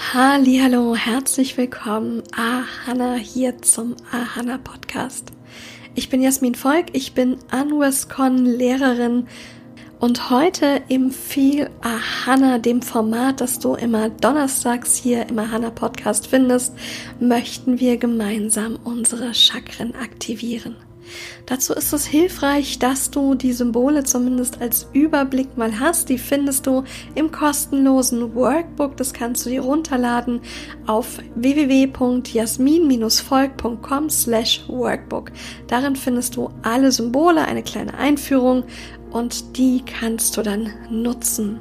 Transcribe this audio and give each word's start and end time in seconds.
Hallo, 0.00 0.94
herzlich 0.94 1.58
willkommen, 1.58 2.22
Ahana 2.32 3.16
hier 3.16 3.60
zum 3.60 3.96
Ahana 4.10 4.56
Podcast. 4.56 5.32
Ich 5.96 6.08
bin 6.08 6.22
Jasmin 6.22 6.54
Volk, 6.54 6.86
ich 6.92 7.14
bin 7.14 7.36
Anwescon 7.50 8.46
Lehrerin 8.46 9.26
und 9.98 10.30
heute 10.30 10.82
im 10.88 11.10
Feel 11.10 11.68
Ahana, 11.82 12.58
dem 12.58 12.80
Format, 12.80 13.40
das 13.40 13.58
du 13.58 13.74
immer 13.74 14.08
donnerstags 14.08 14.94
hier 14.94 15.28
im 15.28 15.38
Ahana 15.40 15.70
Podcast 15.70 16.28
findest, 16.28 16.74
möchten 17.20 17.80
wir 17.80 17.98
gemeinsam 17.98 18.78
unsere 18.84 19.34
Chakren 19.34 19.94
aktivieren. 19.96 20.76
Dazu 21.46 21.72
ist 21.74 21.92
es 21.92 22.06
hilfreich, 22.06 22.78
dass 22.78 23.10
du 23.10 23.34
die 23.34 23.52
Symbole 23.52 24.04
zumindest 24.04 24.60
als 24.60 24.86
Überblick 24.92 25.56
mal 25.56 25.80
hast. 25.80 26.08
Die 26.08 26.18
findest 26.18 26.66
du 26.66 26.84
im 27.14 27.30
kostenlosen 27.30 28.34
Workbook. 28.34 28.96
Das 28.96 29.12
kannst 29.12 29.46
du 29.46 29.50
dir 29.50 29.60
runterladen 29.62 30.40
auf 30.86 31.18
www.jasmin-volk.com 31.34 34.10
slash 34.10 34.64
workbook. 34.68 35.30
Darin 35.66 35.96
findest 35.96 36.36
du 36.36 36.50
alle 36.62 36.92
Symbole, 36.92 37.46
eine 37.46 37.62
kleine 37.62 37.94
Einführung 37.94 38.64
und 39.10 39.56
die 39.56 39.82
kannst 39.84 40.36
du 40.36 40.42
dann 40.42 40.70
nutzen. 40.90 41.58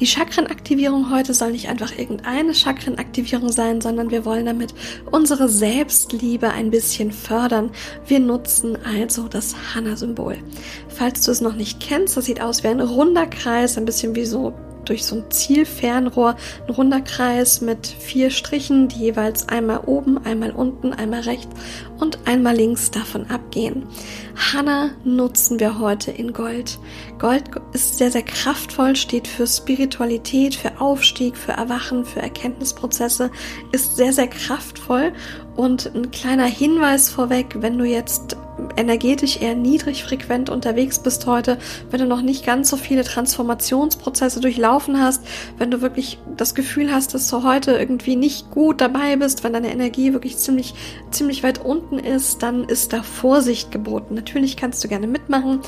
Die 0.00 0.06
Chakrenaktivierung 0.06 1.10
heute 1.10 1.34
soll 1.34 1.52
nicht 1.52 1.68
einfach 1.68 1.96
irgendeine 1.96 2.54
Chakrenaktivierung 2.54 3.52
sein, 3.52 3.80
sondern 3.80 4.10
wir 4.10 4.24
wollen 4.24 4.46
damit 4.46 4.74
unsere 5.10 5.48
Selbstliebe 5.48 6.50
ein 6.50 6.70
bisschen 6.70 7.12
fördern. 7.12 7.70
Wir 8.06 8.18
nutzen 8.18 8.76
also 8.84 9.28
das 9.28 9.54
Hana-Symbol. 9.74 10.36
Falls 10.88 11.22
du 11.22 11.30
es 11.30 11.40
noch 11.40 11.54
nicht 11.54 11.78
kennst, 11.80 12.16
das 12.16 12.24
sieht 12.24 12.40
aus 12.40 12.64
wie 12.64 12.68
ein 12.68 12.80
runder 12.80 13.26
Kreis, 13.26 13.78
ein 13.78 13.84
bisschen 13.84 14.16
wie 14.16 14.24
so 14.24 14.52
durch 14.84 15.04
so 15.04 15.16
ein 15.16 15.30
Zielfernrohr 15.30 16.36
ein 16.66 16.74
runder 16.74 17.00
Kreis 17.00 17.60
mit 17.60 17.86
vier 17.86 18.30
Strichen, 18.30 18.88
die 18.88 18.98
jeweils 18.98 19.48
einmal 19.48 19.80
oben, 19.86 20.18
einmal 20.24 20.50
unten, 20.50 20.92
einmal 20.92 21.20
rechts 21.20 21.48
und 22.04 22.18
einmal 22.26 22.54
links 22.54 22.90
davon 22.90 23.30
abgehen. 23.30 23.86
Hanna 24.36 24.90
nutzen 25.04 25.58
wir 25.58 25.78
heute 25.78 26.10
in 26.10 26.34
Gold. 26.34 26.78
Gold 27.18 27.44
ist 27.72 27.96
sehr, 27.96 28.10
sehr 28.10 28.22
kraftvoll, 28.22 28.94
steht 28.94 29.26
für 29.26 29.46
Spiritualität, 29.46 30.54
für 30.54 30.80
Aufstieg, 30.80 31.34
für 31.34 31.52
Erwachen, 31.52 32.04
für 32.04 32.20
Erkenntnisprozesse, 32.20 33.30
ist 33.72 33.96
sehr, 33.96 34.12
sehr 34.12 34.28
kraftvoll 34.28 35.14
und 35.56 35.94
ein 35.94 36.10
kleiner 36.10 36.44
Hinweis 36.44 37.08
vorweg, 37.08 37.56
wenn 37.60 37.78
du 37.78 37.84
jetzt 37.84 38.36
energetisch 38.76 39.40
eher 39.40 39.54
niedrig 39.54 40.04
frequent 40.04 40.50
unterwegs 40.50 40.98
bist 40.98 41.26
heute, 41.26 41.58
wenn 41.90 42.00
du 42.00 42.06
noch 42.06 42.22
nicht 42.22 42.46
ganz 42.46 42.70
so 42.70 42.76
viele 42.76 43.04
Transformationsprozesse 43.04 44.40
durchlaufen 44.40 45.00
hast, 45.00 45.22
wenn 45.58 45.70
du 45.70 45.80
wirklich 45.80 46.18
das 46.36 46.54
Gefühl 46.54 46.92
hast, 46.92 47.14
dass 47.14 47.28
du 47.28 47.42
heute 47.42 47.72
irgendwie 47.72 48.16
nicht 48.16 48.50
gut 48.50 48.80
dabei 48.80 49.16
bist, 49.16 49.44
wenn 49.44 49.52
deine 49.52 49.72
Energie 49.72 50.12
wirklich 50.12 50.36
ziemlich, 50.36 50.74
ziemlich 51.10 51.42
weit 51.42 51.64
unten 51.64 51.93
ist, 51.98 52.42
dann 52.42 52.64
ist 52.64 52.92
da 52.92 53.02
Vorsicht 53.02 53.70
geboten. 53.70 54.14
Natürlich 54.14 54.56
kannst 54.56 54.82
du 54.84 54.88
gerne 54.88 55.06
mitmachen, 55.06 55.60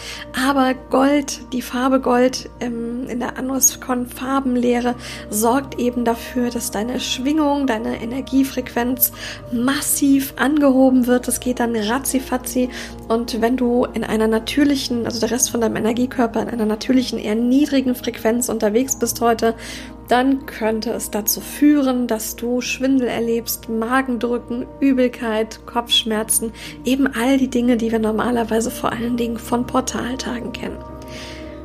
aber 0.47 0.75
Gold, 0.75 1.41
die 1.53 1.63
Farbe 1.63 2.01
Gold 2.01 2.51
ähm, 2.61 3.09
in 3.09 3.21
der 3.21 3.39
Anuscon 3.39 4.07
Farbenlehre 4.07 4.95
sorgt 5.31 5.79
eben 5.79 6.05
dafür, 6.05 6.51
dass 6.51 6.71
deine 6.71 7.01
Schwingung, 7.01 7.67
deine 7.67 8.03
Energiefrequenz 8.03 9.13
massiv 9.53 10.35
angehoben 10.37 11.07
wird. 11.07 11.29
Das 11.29 11.41
geht 11.41 11.61
dann 11.61 11.77
ratzifatzi 11.77 12.69
und 13.09 13.41
wenn 13.41 13.57
du 13.57 13.85
in 13.85 14.05
einer 14.05 14.29
natürlichen, 14.29 15.07
also 15.07 15.21
der 15.21 15.31
Rest 15.31 15.51
von 15.51 15.61
deinem 15.61 15.77
Energiekörper 15.77 16.43
in 16.43 16.49
einer 16.49 16.67
natürlichen, 16.67 17.19
eher 17.19 17.35
niedrigen 17.35 17.95
Frequenz 17.95 18.49
unterwegs 18.49 18.97
bist 18.99 19.21
heute, 19.21 19.55
dann 20.09 20.47
könnte 20.47 20.91
es 20.93 21.11
dazu 21.11 21.41
führen, 21.41 22.07
dass 22.07 22.37
du 22.37 22.61
Schwindel 22.61 23.09
erlebst, 23.09 23.69
Magendrücken, 23.69 24.67
Übelkeit, 24.81 25.67
Kopfschmerzen, 25.67 26.53
eben 26.85 27.07
all 27.09 27.39
die 27.39 27.51
Dinge, 27.51 27.77
die 27.77 27.91
wir 27.91 27.99
normalerweise 27.99 28.71
vor 28.71 28.93
allen 28.93 29.17
Dingen 29.17 29.39
von 29.39 29.67
Portaltagen 29.67 30.53
kennen. 30.53 30.79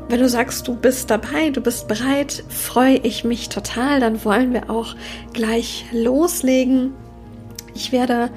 Wenn 0.10 0.20
du 0.20 0.28
sagst, 0.28 0.68
du 0.68 0.76
bist 0.76 1.10
dabei, 1.10 1.52
du 1.52 1.62
bist 1.62 1.88
bereit, 1.88 2.44
freue 2.50 2.98
ich 2.98 3.24
mich 3.24 3.50
total, 3.50 4.00
dann 4.00 4.26
wollen 4.26 4.52
wir 4.52 4.70
auch 4.70 4.96
gleich 5.32 5.86
loslegen. 5.94 6.94
Ich 7.74 7.92
werde 7.92 8.30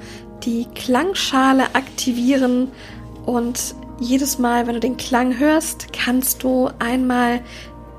die 0.43 0.67
Klangschale 0.73 1.75
aktivieren 1.75 2.69
und 3.25 3.75
jedes 3.99 4.39
Mal, 4.39 4.67
wenn 4.67 4.75
du 4.75 4.79
den 4.79 4.97
Klang 4.97 5.39
hörst, 5.39 5.91
kannst 5.93 6.43
du 6.43 6.69
einmal 6.79 7.41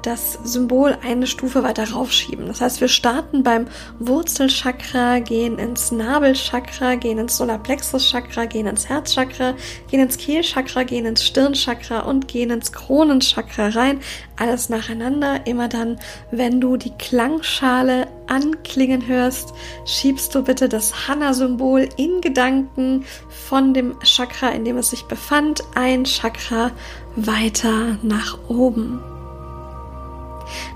das 0.06 0.38
Symbol 0.44 0.96
eine 1.02 1.26
Stufe 1.26 1.64
weiter 1.64 1.90
raufschieben. 1.90 2.46
Das 2.46 2.60
heißt, 2.60 2.80
wir 2.80 2.88
starten 2.88 3.42
beim 3.42 3.66
Wurzelchakra, 3.98 5.18
gehen 5.18 5.58
ins 5.58 5.90
Nabelchakra, 5.90 6.94
gehen 6.94 7.18
ins 7.18 7.36
Solarplexuschakra, 7.36 8.44
gehen 8.44 8.68
ins 8.68 8.88
Herzchakra, 8.88 9.54
gehen 9.90 10.00
ins 10.00 10.16
Kehlchakra, 10.16 10.84
gehen 10.84 11.06
ins 11.06 11.24
Stirnchakra 11.24 12.00
und 12.00 12.28
gehen 12.28 12.50
ins 12.50 12.72
Kronenchakra 12.72 13.68
rein. 13.68 14.00
Alles 14.36 14.68
nacheinander. 14.68 15.46
Immer 15.46 15.68
dann, 15.68 15.98
wenn 16.30 16.60
du 16.60 16.76
die 16.76 16.92
Klangschale 16.96 18.06
anklingen 18.28 19.06
hörst, 19.08 19.54
schiebst 19.86 20.34
du 20.34 20.44
bitte 20.44 20.68
das 20.68 21.08
Hana-Symbol 21.08 21.88
in 21.96 22.20
Gedanken 22.20 23.04
von 23.28 23.74
dem 23.74 23.98
Chakra, 24.04 24.50
in 24.50 24.64
dem 24.64 24.78
es 24.78 24.90
sich 24.90 25.04
befand, 25.04 25.62
ein 25.74 26.04
Chakra 26.04 26.70
weiter 27.16 27.98
nach 28.02 28.38
oben. 28.48 29.00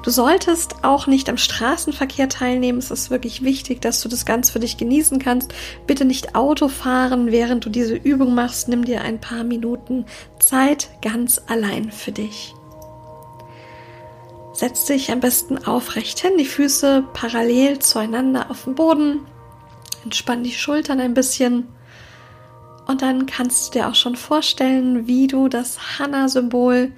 Du 0.03 0.11
solltest 0.11 0.85
auch 0.85 1.07
nicht 1.07 1.29
am 1.29 1.37
Straßenverkehr 1.37 2.29
teilnehmen. 2.29 2.79
Es 2.79 2.91
ist 2.91 3.11
wirklich 3.11 3.43
wichtig, 3.43 3.81
dass 3.81 4.01
du 4.01 4.09
das 4.09 4.25
ganz 4.25 4.51
für 4.51 4.61
dich 4.61 4.77
genießen 4.77 5.19
kannst. 5.19 5.53
Bitte 5.87 6.05
nicht 6.05 6.35
Auto 6.35 6.69
fahren, 6.69 7.31
während 7.31 7.65
du 7.65 7.71
diese 7.71 7.95
Übung 7.95 8.35
machst. 8.35 8.69
Nimm 8.69 8.85
dir 8.85 9.03
ein 9.03 9.21
paar 9.21 9.45
Minuten 9.45 10.07
Zeit 10.39 10.91
ganz 11.03 11.41
allein 11.47 11.91
für 11.93 12.13
dich. 12.13 12.55
Setz 14.53 14.85
dich 14.85 15.11
am 15.11 15.21
besten 15.21 15.59
aufrecht 15.59 16.19
hin, 16.19 16.33
die 16.39 16.45
Füße 16.45 17.05
parallel 17.15 17.79
zueinander 17.79 18.51
auf 18.51 18.65
dem 18.65 18.75
Boden. 18.75 19.21
Entspann 20.05 20.45
die 20.45 20.53
Schultern 20.53 21.01
ein 21.01 21.15
bisschen. 21.15 21.69
Und 22.87 23.03
dann 23.03 23.27
kannst 23.27 23.69
du 23.69 23.79
dir 23.79 23.89
auch 23.89 23.95
schon 23.95 24.17
vorstellen, 24.17 25.07
wie 25.07 25.29
du 25.29 25.49
das 25.49 25.99
Hana-Symbol 25.99 26.93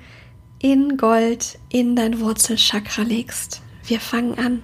in 0.63 0.97
Gold 0.97 1.59
in 1.71 1.97
dein 1.97 2.21
Wurzelchakra 2.21 3.03
legst. 3.03 3.61
Wir 3.85 3.99
fangen 3.99 4.39
an. 4.39 4.63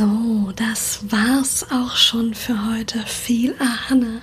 So, 0.00 0.50
das 0.56 1.00
war's 1.10 1.66
auch 1.70 1.94
schon 1.94 2.32
für 2.32 2.70
heute. 2.70 3.00
Viel 3.00 3.54
Ahana. 3.58 4.22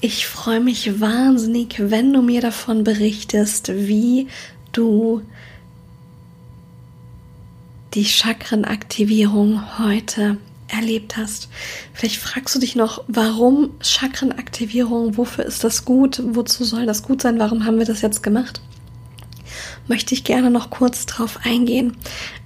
Ich 0.00 0.26
freue 0.26 0.58
mich 0.58 1.00
wahnsinnig, 1.00 1.76
wenn 1.78 2.12
du 2.12 2.22
mir 2.22 2.40
davon 2.40 2.82
berichtest, 2.82 3.68
wie 3.72 4.26
du 4.72 5.22
die 7.94 8.04
Chakrenaktivierung 8.04 9.78
heute 9.78 10.38
erlebt 10.66 11.16
hast. 11.16 11.50
Vielleicht 11.92 12.16
fragst 12.16 12.56
du 12.56 12.58
dich 12.58 12.74
noch, 12.74 13.04
warum 13.06 13.74
Chakrenaktivierung, 13.80 15.16
wofür 15.16 15.46
ist 15.46 15.62
das 15.62 15.84
gut, 15.84 16.20
wozu 16.34 16.64
soll 16.64 16.84
das 16.84 17.04
gut 17.04 17.22
sein, 17.22 17.38
warum 17.38 17.64
haben 17.64 17.78
wir 17.78 17.86
das 17.86 18.02
jetzt 18.02 18.24
gemacht? 18.24 18.60
Möchte 19.88 20.14
ich 20.14 20.24
gerne 20.24 20.50
noch 20.50 20.70
kurz 20.70 21.06
drauf 21.06 21.40
eingehen. 21.44 21.96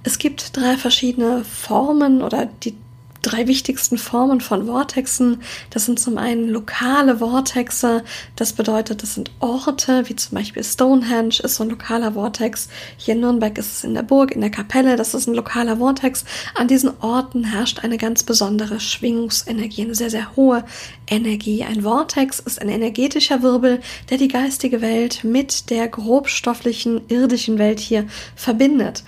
Es 0.03 0.17
gibt 0.17 0.55
drei 0.57 0.77
verschiedene 0.77 1.43
Formen 1.43 2.21
oder 2.21 2.45
die 2.45 2.75
drei 3.21 3.47
wichtigsten 3.47 3.97
Formen 3.97 4.41
von 4.41 4.65
Vortexen. 4.65 5.41
Das 5.69 5.85
sind 5.85 5.99
zum 5.99 6.17
einen 6.17 6.49
lokale 6.49 7.17
Vortexe. 7.17 8.03
Das 8.35 8.53
bedeutet, 8.53 9.03
das 9.03 9.15
sind 9.15 9.31
Orte, 9.39 10.09
wie 10.09 10.15
zum 10.15 10.35
Beispiel 10.37 10.63
Stonehenge 10.63 11.39
ist 11.43 11.55
so 11.55 11.63
ein 11.63 11.69
lokaler 11.69 12.13
Vortex. 12.13 12.69
Hier 12.97 13.13
in 13.13 13.21
Nürnberg 13.21 13.57
ist 13.57 13.73
es 13.77 13.83
in 13.83 13.93
der 13.93 14.03
Burg, 14.03 14.31
in 14.31 14.41
der 14.41 14.49
Kapelle. 14.49 14.95
Das 14.95 15.13
ist 15.13 15.27
ein 15.27 15.35
lokaler 15.35 15.77
Vortex. 15.77 16.25
An 16.55 16.67
diesen 16.67 16.91
Orten 17.01 17.43
herrscht 17.43 17.79
eine 17.83 17.97
ganz 17.97 18.23
besondere 18.23 18.79
Schwingungsenergie, 18.79 19.83
eine 19.83 19.95
sehr, 19.95 20.09
sehr 20.09 20.35
hohe 20.35 20.63
Energie. 21.07 21.63
Ein 21.63 21.81
Vortex 21.81 22.39
ist 22.39 22.61
ein 22.61 22.69
energetischer 22.69 23.43
Wirbel, 23.43 23.81
der 24.09 24.17
die 24.17 24.27
geistige 24.27 24.81
Welt 24.81 25.23
mit 25.23 25.69
der 25.69 25.87
grobstofflichen 25.87 27.01
irdischen 27.07 27.57
Welt 27.57 27.79
hier 27.79 28.05
verbindet. 28.35 29.03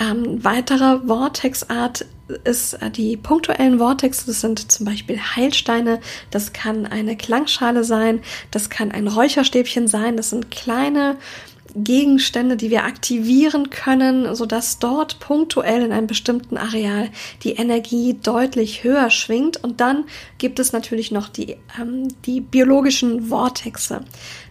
Ähm, 0.00 0.42
weiterer 0.42 1.02
Vortexart 1.06 2.06
ist 2.44 2.74
äh, 2.74 2.90
die 2.90 3.16
punktuellen 3.16 3.78
Vortexe. 3.78 4.26
Das 4.26 4.40
sind 4.40 4.72
zum 4.72 4.86
Beispiel 4.86 5.18
Heilsteine. 5.18 6.00
Das 6.30 6.52
kann 6.52 6.86
eine 6.86 7.16
Klangschale 7.16 7.84
sein. 7.84 8.20
Das 8.50 8.70
kann 8.70 8.90
ein 8.90 9.08
Räucherstäbchen 9.08 9.86
sein. 9.86 10.16
Das 10.16 10.30
sind 10.30 10.50
kleine 10.50 11.16
Gegenstände, 11.76 12.56
die 12.56 12.70
wir 12.70 12.84
aktivieren 12.84 13.70
können, 13.70 14.34
sodass 14.34 14.78
dort 14.78 15.18
punktuell 15.18 15.82
in 15.82 15.92
einem 15.92 16.06
bestimmten 16.06 16.56
Areal 16.56 17.10
die 17.42 17.52
Energie 17.52 18.16
deutlich 18.22 18.84
höher 18.84 19.10
schwingt. 19.10 19.62
Und 19.62 19.80
dann 19.80 20.04
gibt 20.38 20.60
es 20.60 20.72
natürlich 20.72 21.10
noch 21.10 21.28
die, 21.28 21.56
ähm, 21.80 22.08
die 22.26 22.40
biologischen 22.40 23.22
Vortexe. 23.22 24.02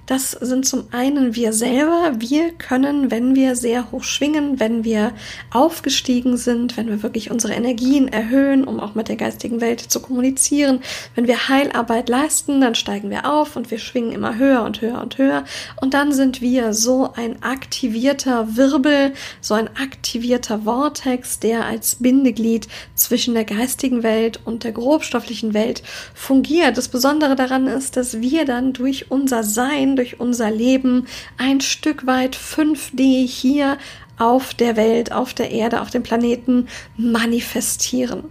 Das 0.05 0.31
sind 0.31 0.65
zum 0.65 0.83
einen 0.91 1.33
wir 1.33 1.53
selber. 1.53 2.11
Wir 2.17 2.51
können, 2.51 3.09
wenn 3.09 3.35
wir 3.35 3.55
sehr 3.55 3.89
hoch 3.91 4.03
schwingen, 4.03 4.59
wenn 4.59 4.83
wir 4.83 5.13
aufgestiegen 5.49 6.35
sind, 6.35 6.75
wenn 6.75 6.89
wir 6.89 7.03
wirklich 7.03 7.31
unsere 7.31 7.53
Energien 7.53 8.09
erhöhen, 8.09 8.65
um 8.65 8.81
auch 8.81 8.95
mit 8.95 9.07
der 9.07 9.15
geistigen 9.15 9.61
Welt 9.61 9.79
zu 9.79 10.01
kommunizieren, 10.01 10.81
wenn 11.15 11.27
wir 11.27 11.47
Heilarbeit 11.47 12.09
leisten, 12.09 12.59
dann 12.59 12.75
steigen 12.75 13.09
wir 13.09 13.31
auf 13.31 13.55
und 13.55 13.71
wir 13.71 13.79
schwingen 13.79 14.11
immer 14.11 14.37
höher 14.37 14.63
und 14.63 14.81
höher 14.81 15.01
und 15.01 15.17
höher. 15.17 15.45
Und 15.79 15.93
dann 15.93 16.11
sind 16.11 16.41
wir 16.41 16.73
so 16.73 17.13
ein 17.15 17.41
aktivierter 17.41 18.57
Wirbel, 18.57 19.13
so 19.39 19.53
ein 19.53 19.69
aktivierter 19.77 20.63
Vortex, 20.63 21.39
der 21.39 21.65
als 21.65 21.95
Bindeglied 21.95 22.67
zwischen 22.95 23.35
der 23.35 23.45
geistigen 23.45 24.03
Welt 24.03 24.41
und 24.43 24.65
der 24.65 24.73
grobstofflichen 24.73 25.53
Welt 25.53 25.81
fungiert. 26.13 26.77
Das 26.77 26.89
Besondere 26.89 27.37
daran 27.37 27.67
ist, 27.67 27.95
dass 27.95 28.19
wir 28.19 28.43
dann 28.43 28.73
durch 28.73 29.09
unser 29.09 29.43
Sein 29.43 29.92
durch 29.95 30.19
unser 30.19 30.51
Leben 30.51 31.07
ein 31.37 31.61
Stück 31.61 32.05
weit 32.05 32.35
5D 32.35 33.27
hier 33.27 33.77
auf 34.17 34.53
der 34.53 34.75
Welt, 34.75 35.11
auf 35.11 35.33
der 35.33 35.51
Erde, 35.51 35.81
auf 35.81 35.89
dem 35.89 36.03
Planeten 36.03 36.67
manifestieren. 36.97 38.25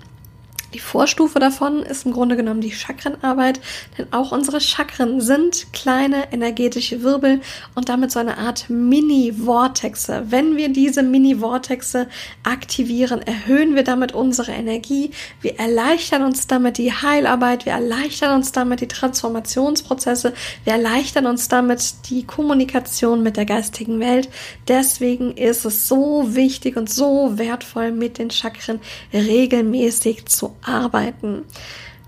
Die 0.74 0.78
Vorstufe 0.78 1.38
davon 1.38 1.82
ist 1.82 2.06
im 2.06 2.12
Grunde 2.12 2.34
genommen 2.34 2.62
die 2.62 2.70
Chakrenarbeit, 2.70 3.60
denn 3.98 4.06
auch 4.10 4.32
unsere 4.32 4.58
Chakren 4.58 5.20
sind 5.20 5.66
kleine 5.74 6.32
energetische 6.32 7.02
Wirbel 7.02 7.42
und 7.74 7.90
damit 7.90 8.10
so 8.10 8.18
eine 8.18 8.38
Art 8.38 8.70
Mini-Vortexe. 8.70 10.24
Wenn 10.30 10.56
wir 10.56 10.70
diese 10.70 11.02
Mini-Vortexe 11.02 12.08
aktivieren, 12.42 13.20
erhöhen 13.20 13.74
wir 13.74 13.84
damit 13.84 14.12
unsere 14.12 14.52
Energie, 14.52 15.10
wir 15.42 15.58
erleichtern 15.58 16.22
uns 16.22 16.46
damit 16.46 16.78
die 16.78 16.92
Heilarbeit, 16.92 17.66
wir 17.66 17.74
erleichtern 17.74 18.36
uns 18.36 18.52
damit 18.52 18.80
die 18.80 18.88
Transformationsprozesse, 18.88 20.32
wir 20.64 20.72
erleichtern 20.72 21.26
uns 21.26 21.48
damit 21.48 22.08
die 22.08 22.24
Kommunikation 22.24 23.22
mit 23.22 23.36
der 23.36 23.44
geistigen 23.44 24.00
Welt. 24.00 24.30
Deswegen 24.68 25.36
ist 25.36 25.66
es 25.66 25.86
so 25.86 26.34
wichtig 26.34 26.78
und 26.78 26.88
so 26.88 27.36
wertvoll, 27.36 27.92
mit 27.92 28.16
den 28.16 28.30
Chakren 28.30 28.80
regelmäßig 29.12 30.24
zu 30.26 30.56
arbeiten. 30.62 31.44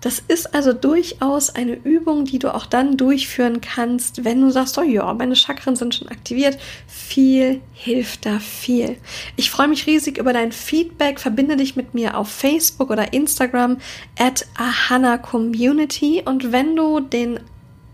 Das 0.05 0.19
ist 0.19 0.55
also 0.55 0.75
durchaus 0.75 1.49
eine 1.49 1.73
Übung, 1.73 2.27
die 2.27 2.39
du 2.39 2.55
auch 2.55 2.67
dann 2.67 2.99
durchführen 2.99 3.63
kannst, 3.63 4.23
wenn 4.23 4.43
du 4.43 4.51
sagst, 4.51 4.77
oh 4.77 4.83
ja, 4.83 5.15
meine 5.15 5.35
Chakren 5.35 5.77
sind 5.77 5.95
schon 5.95 6.09
aktiviert. 6.09 6.59
Viel 6.87 7.63
hilft 7.73 8.27
da 8.27 8.39
viel. 8.39 8.99
Ich 9.37 9.51
freue 9.51 9.69
mich 9.69 9.87
riesig 9.87 10.19
über 10.19 10.35
dein 10.35 10.53
Feedback. 10.53 11.21
Verbinde 11.21 11.57
dich 11.57 11.75
mit 11.75 11.95
mir 11.95 12.19
auf 12.19 12.29
Facebook 12.29 12.91
oder 12.91 13.15
Instagram 13.15 13.79
at 14.19 14.47
Ahana 14.59 15.17
Community. 15.17 16.23
Und 16.23 16.53
wenn 16.53 16.77
du 16.77 17.01
den 17.01 17.41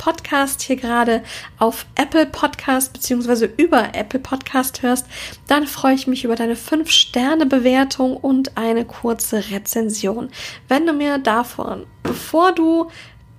Podcast 0.01 0.63
hier 0.63 0.77
gerade 0.77 1.23
auf 1.59 1.85
Apple 1.95 2.25
Podcast 2.25 2.95
beziehungsweise 2.95 3.45
über 3.59 3.95
Apple 3.95 4.19
Podcast 4.19 4.83
hörst, 4.83 5.07
dann 5.47 5.67
freue 5.67 5.95
ich 5.95 6.07
mich 6.07 6.25
über 6.25 6.37
deine 6.37 6.55
5-Sterne-Bewertung 6.55 8.17
und 8.17 8.57
eine 8.57 8.87
kurze 8.87 9.51
Rezension. 9.51 10.31
Wenn 10.69 10.87
du 10.87 10.95
mir 10.95 11.19
davon, 11.19 11.87
bevor 12.03 12.53
du 12.53 12.91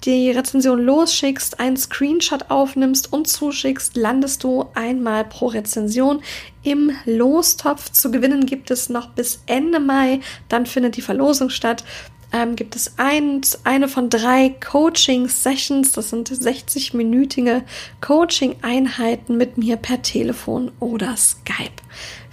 die 0.04 0.32
Rezension 0.32 0.82
losschickst, 0.84 1.60
einen 1.60 1.78
Screenshot 1.78 2.50
aufnimmst 2.50 3.14
und 3.14 3.28
zuschickst, 3.28 3.96
landest 3.96 4.44
du 4.44 4.66
einmal 4.74 5.26
pro 5.26 5.48
Rezension 5.48 6.22
im 6.64 6.92
Lostopf. 7.06 7.92
Zu 7.92 8.12
gewinnen 8.12 8.46
gibt 8.46 8.72
es 8.72 8.90
noch 8.90 9.10
bis 9.10 9.42
Ende 9.46 9.80
Mai, 9.80 10.20
dann 10.50 10.66
findet 10.66 10.98
die 10.98 11.02
Verlosung 11.02 11.50
statt 11.50 11.84
ähm, 12.34 12.56
gibt 12.56 12.76
es 12.76 12.94
ein, 12.98 13.42
eine 13.64 13.88
von 13.88 14.10
drei 14.10 14.50
Coaching-Sessions. 14.50 15.92
Das 15.92 16.10
sind 16.12 16.30
60-minütige 16.30 17.64
Coaching-Einheiten 18.00 19.38
mit 19.38 19.58
mir 19.58 19.78
per 19.78 20.02
Telefon 20.02 20.72
oder 20.80 21.16
Skype. 21.18 21.81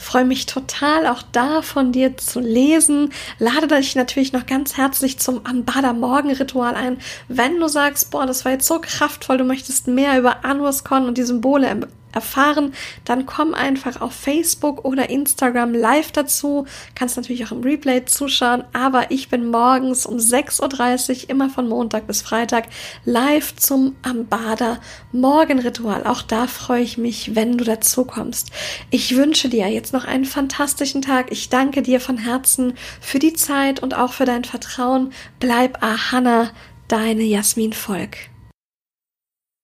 Freue 0.09 0.25
mich 0.25 0.47
total, 0.47 1.07
auch 1.07 1.23
da 1.33 1.61
von 1.61 1.93
dir 1.93 2.17
zu 2.17 2.41
lesen. 2.41 3.13
Lade 3.39 3.67
dich 3.67 3.95
natürlich 3.95 4.33
noch 4.33 4.47
ganz 4.47 4.79
herzlich 4.79 5.19
zum 5.19 5.45
Ambada 5.45 5.93
Morgen-Ritual 5.93 6.75
ein. 6.75 6.97
Wenn 7.29 7.61
du 7.61 7.69
sagst, 7.69 8.11
boah, 8.11 8.25
das 8.25 8.47
war 8.47 8.53
jetzt 8.53 8.67
so 8.67 8.81
kraftvoll, 8.81 9.37
du 9.37 9.45
möchtest 9.45 9.87
mehr 9.87 10.19
über 10.19 10.47
Anuscon 10.47 11.07
und 11.07 11.19
die 11.19 11.25
Symbole 11.25 11.89
erfahren, 12.19 12.75
dann 13.05 13.27
komm 13.27 13.55
einfach 13.55 14.01
auf 14.01 14.13
Facebook 14.13 14.85
oder 14.85 15.09
Instagram 15.09 15.73
live 15.73 16.11
dazu. 16.11 16.67
Kannst 16.97 17.17
natürlich 17.17 17.47
auch 17.47 17.53
im 17.53 17.63
Replay 17.63 18.05
zuschauen, 18.05 18.65
aber 18.73 19.13
ich 19.13 19.29
bin 19.29 19.51
morgens 19.51 20.05
um 20.05 20.17
6.30 20.17 21.23
Uhr, 21.23 21.31
immer 21.31 21.49
von 21.49 21.69
Montag 21.69 22.09
bis 22.09 22.23
Freitag, 22.23 22.65
live 23.05 23.55
zum 23.55 23.95
Ambada 24.03 24.81
Morgenritual. 25.13 26.05
Auch 26.07 26.23
da 26.23 26.49
freue 26.49 26.83
ich 26.83 26.99
mich, 26.99 27.37
wenn 27.37 27.57
du 27.57 27.65
dazu 27.65 28.05
kommst. 28.05 28.51
Ich 28.91 29.15
wünsche 29.15 29.49
dir 29.49 29.69
jetzt 29.69 29.93
noch 29.93 30.05
einen 30.05 30.25
fantastischen 30.25 31.03
Tag. 31.03 31.31
Ich 31.31 31.49
danke 31.49 31.83
dir 31.83 32.01
von 32.01 32.19
Herzen 32.19 32.75
für 33.01 33.21
die 33.21 33.35
Zeit 33.35 33.81
und 33.81 33.95
auch 33.95 34.13
für 34.13 34.25
dein 34.25 34.45
Vertrauen. 34.45 35.13
Bleib 35.39 35.83
Ahana, 35.83 36.51
deine 36.89 37.23
Jasmin 37.23 37.73
Volk. 37.73 38.38